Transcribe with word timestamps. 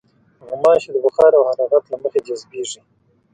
غوماشې 0.47 0.89
د 0.93 0.97
بخار 1.05 1.31
او 1.37 1.43
حرارت 1.49 1.83
له 1.91 1.97
مخې 2.03 2.19
جذبېږي. 2.27 2.81